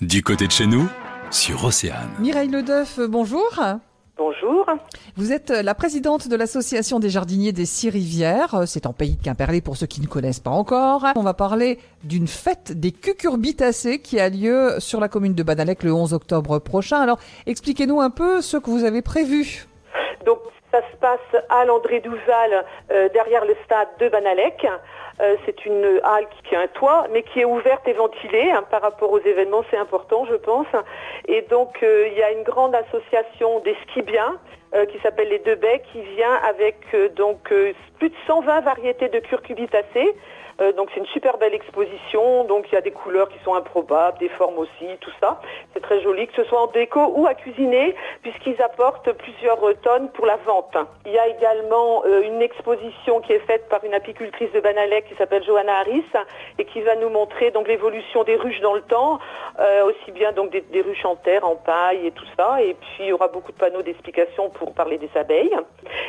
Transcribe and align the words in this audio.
Du 0.00 0.22
côté 0.22 0.46
de 0.46 0.52
chez 0.52 0.66
nous, 0.66 0.88
sur 1.30 1.62
Océane. 1.62 2.08
Mireille 2.18 2.48
Ledeuf, 2.48 2.98
bonjour. 3.06 3.60
Bonjour. 4.16 4.64
Vous 5.16 5.30
êtes 5.30 5.50
la 5.50 5.74
présidente 5.74 6.26
de 6.26 6.36
l'association 6.36 7.00
des 7.00 7.10
jardiniers 7.10 7.52
des 7.52 7.66
Six 7.66 7.90
Rivières. 7.90 8.62
C'est 8.66 8.86
en 8.86 8.94
pays 8.94 9.16
de 9.16 9.22
Quimperlé 9.22 9.60
pour 9.60 9.76
ceux 9.76 9.86
qui 9.86 10.00
ne 10.00 10.06
connaissent 10.06 10.40
pas 10.40 10.50
encore. 10.50 11.04
On 11.16 11.22
va 11.22 11.34
parler 11.34 11.78
d'une 12.02 12.28
fête 12.28 12.72
des 12.72 12.92
cucurbitacées 12.92 13.98
qui 13.98 14.18
a 14.18 14.30
lieu 14.30 14.76
sur 14.78 15.00
la 15.00 15.08
commune 15.08 15.34
de 15.34 15.42
Banalec 15.42 15.82
le 15.82 15.92
11 15.92 16.14
octobre 16.14 16.58
prochain. 16.60 16.96
Alors, 16.96 17.18
expliquez-nous 17.44 18.00
un 18.00 18.10
peu 18.10 18.40
ce 18.40 18.56
que 18.56 18.70
vous 18.70 18.84
avez 18.84 19.02
prévu. 19.02 19.66
Donc, 20.24 20.38
à 21.48 21.64
l'André 21.64 22.00
Douval, 22.00 22.64
euh, 22.90 23.08
derrière 23.10 23.44
le 23.44 23.56
stade 23.64 23.88
de 23.98 24.08
Banalec. 24.08 24.66
Euh, 25.20 25.36
c'est 25.44 25.66
une 25.66 26.00
halle 26.02 26.26
qui 26.44 26.56
a 26.56 26.60
un 26.60 26.66
toit, 26.68 27.06
mais 27.12 27.22
qui 27.22 27.40
est 27.40 27.44
ouverte 27.44 27.86
et 27.86 27.92
ventilée 27.92 28.50
hein, 28.50 28.64
par 28.70 28.80
rapport 28.80 29.12
aux 29.12 29.20
événements. 29.20 29.62
C'est 29.70 29.76
important, 29.76 30.24
je 30.24 30.36
pense. 30.36 30.66
Et 31.28 31.42
donc, 31.42 31.82
euh, 31.82 32.08
il 32.08 32.18
y 32.18 32.22
a 32.22 32.30
une 32.30 32.42
grande 32.42 32.74
association 32.74 33.60
des 33.60 33.76
skibiens 33.82 34.38
qui 34.72 34.98
s'appelle 35.02 35.28
les 35.28 35.40
Deux 35.40 35.56
Baies, 35.56 35.82
qui 35.92 36.00
vient 36.02 36.34
avec 36.48 36.76
donc 37.16 37.52
plus 37.98 38.08
de 38.08 38.14
120 38.26 38.60
variétés 38.60 39.08
de 39.08 39.18
curcubitacées. 39.18 40.14
Euh, 40.60 40.72
donc 40.72 40.90
c'est 40.92 41.00
une 41.00 41.06
super 41.06 41.38
belle 41.38 41.54
exposition. 41.54 42.44
Donc 42.44 42.66
il 42.70 42.74
y 42.74 42.78
a 42.78 42.80
des 42.80 42.90
couleurs 42.90 43.28
qui 43.28 43.38
sont 43.44 43.54
improbables, 43.54 44.18
des 44.18 44.28
formes 44.28 44.58
aussi, 44.58 44.86
tout 45.00 45.12
ça. 45.20 45.40
C'est 45.72 45.80
très 45.80 46.00
joli, 46.02 46.26
que 46.26 46.34
ce 46.34 46.44
soit 46.44 46.60
en 46.60 46.66
déco 46.66 47.12
ou 47.16 47.26
à 47.26 47.34
cuisiner, 47.34 47.94
puisqu'ils 48.22 48.60
apportent 48.62 49.12
plusieurs 49.12 49.58
tonnes 49.82 50.10
pour 50.10 50.26
la 50.26 50.36
vente. 50.36 50.76
Il 51.06 51.12
y 51.12 51.18
a 51.18 51.28
également 51.28 52.02
euh, 52.04 52.22
une 52.22 52.42
exposition 52.42 53.20
qui 53.20 53.32
est 53.32 53.46
faite 53.46 53.68
par 53.68 53.84
une 53.84 53.94
apicultrice 53.94 54.52
de 54.52 54.60
Banalec 54.60 55.06
qui 55.08 55.14
s'appelle 55.16 55.44
Johanna 55.44 55.78
Harris 55.78 56.04
et 56.58 56.64
qui 56.64 56.80
va 56.82 56.96
nous 56.96 57.08
montrer 57.08 57.50
donc 57.50 57.68
l'évolution 57.68 58.24
des 58.24 58.36
ruches 58.36 58.60
dans 58.60 58.74
le 58.74 58.82
temps, 58.82 59.18
euh, 59.58 59.84
aussi 59.84 60.12
bien 60.12 60.32
donc 60.32 60.50
des, 60.50 60.60
des, 60.60 60.82
ruches 60.82 61.04
en 61.04 61.16
terre, 61.16 61.46
en 61.46 61.56
paille 61.56 62.06
et 62.06 62.10
tout 62.10 62.26
ça. 62.36 62.62
Et 62.62 62.74
puis 62.74 63.00
il 63.00 63.06
y 63.06 63.12
aura 63.12 63.28
beaucoup 63.28 63.52
de 63.52 63.56
panneaux 63.56 63.82
d'explication 63.82 64.50
pour 64.60 64.72
parler 64.74 64.98
des 64.98 65.10
abeilles. 65.16 65.56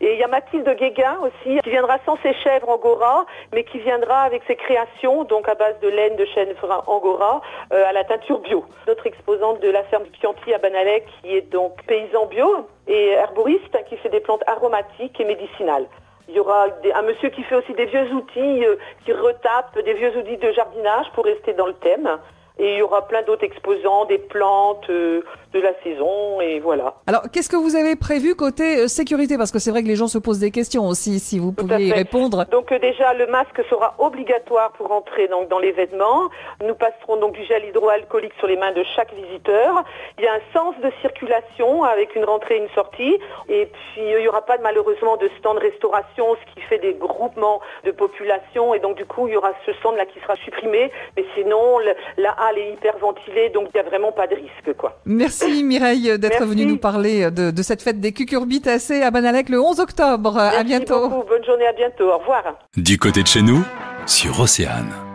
Et 0.00 0.14
il 0.14 0.18
y 0.18 0.24
a 0.24 0.26
Mathilde 0.26 0.68
Guéguin 0.76 1.18
aussi 1.22 1.60
qui 1.62 1.70
viendra 1.70 1.98
sans 2.04 2.16
ses 2.22 2.34
chèvres 2.42 2.68
angora, 2.68 3.26
mais 3.52 3.62
qui 3.62 3.78
viendra 3.78 4.22
avec 4.22 4.42
ses 4.48 4.56
créations, 4.56 5.24
donc 5.24 5.48
à 5.48 5.54
base 5.54 5.78
de 5.80 5.88
laine 5.88 6.16
de 6.16 6.24
chêne 6.24 6.54
angora, 6.86 7.42
euh, 7.72 7.84
à 7.86 7.92
la 7.92 8.04
teinture 8.04 8.40
bio. 8.40 8.64
Notre 8.86 9.06
exposante 9.06 9.60
de 9.60 9.70
la 9.70 9.84
ferme 9.84 10.04
du 10.04 10.10
Pianti 10.10 10.52
à 10.54 10.58
Banalec, 10.58 11.06
qui 11.20 11.36
est 11.36 11.52
donc 11.52 11.74
paysan 11.86 12.26
bio 12.26 12.66
et 12.88 13.10
herboriste, 13.10 13.76
qui 13.88 13.96
fait 13.98 14.08
des 14.08 14.20
plantes 14.20 14.42
aromatiques 14.46 15.20
et 15.20 15.24
médicinales. 15.24 15.86
Il 16.28 16.34
y 16.34 16.40
aura 16.40 16.66
un 16.94 17.02
monsieur 17.02 17.30
qui 17.30 17.42
fait 17.42 17.54
aussi 17.54 17.72
des 17.74 17.86
vieux 17.86 18.12
outils, 18.12 18.64
euh, 18.64 18.76
qui 19.04 19.12
retape 19.12 19.78
des 19.84 19.94
vieux 19.94 20.16
outils 20.16 20.36
de 20.38 20.52
jardinage 20.52 21.06
pour 21.14 21.24
rester 21.24 21.52
dans 21.52 21.66
le 21.66 21.74
thème. 21.74 22.18
Et 22.58 22.74
il 22.74 22.78
y 22.78 22.82
aura 22.82 23.06
plein 23.06 23.22
d'autres 23.22 23.44
exposants, 23.44 24.04
des 24.06 24.18
plantes 24.18 24.88
euh, 24.90 25.22
de 25.52 25.60
la 25.60 25.72
saison, 25.82 26.40
et 26.40 26.60
voilà. 26.60 26.94
Alors, 27.06 27.22
qu'est-ce 27.32 27.48
que 27.48 27.56
vous 27.56 27.76
avez 27.76 27.96
prévu 27.96 28.34
côté 28.34 28.78
euh, 28.78 28.88
sécurité? 28.88 29.38
Parce 29.38 29.52
que 29.52 29.58
c'est 29.58 29.70
vrai 29.70 29.82
que 29.82 29.88
les 29.88 29.96
gens 29.96 30.08
se 30.08 30.18
posent 30.18 30.40
des 30.40 30.50
questions 30.50 30.86
aussi, 30.86 31.20
si 31.20 31.38
vous 31.38 31.52
pouvez 31.52 31.86
y 31.86 31.92
répondre. 31.92 32.46
Donc 32.50 32.72
euh, 32.72 32.78
déjà, 32.78 33.14
le 33.14 33.26
masque 33.26 33.62
sera 33.70 33.94
obligatoire 33.98 34.72
pour 34.72 34.90
entrer 34.92 35.28
donc, 35.28 35.48
dans 35.48 35.58
l'événement. 35.58 36.28
Nous 36.64 36.74
passerons 36.74 37.16
donc 37.16 37.32
du 37.32 37.44
gel 37.44 37.64
hydroalcoolique 37.64 38.34
sur 38.38 38.46
les 38.46 38.56
mains 38.56 38.72
de 38.72 38.84
chaque 38.96 39.12
visiteur. 39.14 39.84
Il 40.18 40.24
y 40.24 40.28
a 40.28 40.34
un 40.34 40.52
sens 40.52 40.74
de 40.82 40.90
circulation 41.00 41.84
avec 41.84 42.14
une 42.14 42.24
rentrée 42.24 42.56
et 42.56 42.58
une 42.58 42.70
sortie. 42.74 43.18
Et 43.48 43.66
puis, 43.66 44.02
il 44.02 44.18
n'y 44.18 44.28
aura 44.28 44.42
pas 44.42 44.58
malheureusement 44.58 45.16
de 45.16 45.30
stand 45.38 45.56
de 45.56 45.60
restauration, 45.60 46.36
ce 46.36 46.54
qui 46.54 46.60
fait 46.66 46.78
des 46.78 46.94
groupements 46.94 47.60
de 47.84 47.90
population. 47.90 48.74
Et 48.74 48.80
donc, 48.80 48.96
du 48.96 49.06
coup, 49.06 49.28
il 49.28 49.34
y 49.34 49.36
aura 49.36 49.52
ce 49.64 49.72
stand-là 49.74 50.06
qui 50.06 50.20
sera 50.20 50.36
supprimé. 50.36 50.90
Mais 51.16 51.24
sinon, 51.34 51.78
la 52.16 52.32
elle 52.52 52.62
est 52.62 52.72
hyper 52.72 52.98
ventilée, 52.98 53.50
donc 53.50 53.68
il 53.74 53.80
n'y 53.80 53.86
a 53.86 53.88
vraiment 53.88 54.12
pas 54.12 54.26
de 54.26 54.34
risque. 54.34 54.76
Quoi. 54.76 54.98
Merci 55.04 55.62
Mireille 55.64 56.18
d'être 56.18 56.44
venue 56.44 56.66
nous 56.66 56.78
parler 56.78 57.30
de, 57.30 57.50
de, 57.50 57.62
cette 57.62 57.82
fête 57.82 58.00
des 58.00 58.12
cucurbitacées 58.12 59.02
à 59.02 59.10
Banalec 59.10 59.48
le 59.48 59.60
11 59.60 59.80
octobre. 59.80 60.34
Merci 60.34 60.56
à 60.56 60.64
bientôt. 60.64 61.08
Beaucoup. 61.08 61.28
Bonne 61.28 61.44
journée, 61.44 61.66
à 61.66 61.72
bientôt. 61.72 62.10
Au 62.10 62.18
revoir. 62.18 62.42
Du 62.76 62.98
côté 62.98 63.22
de 63.22 63.28
chez 63.28 63.42
nous, 63.42 63.62
sur 64.06 64.40
Océane. 64.40 65.07